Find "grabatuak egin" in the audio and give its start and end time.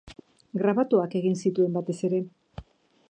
0.61-1.37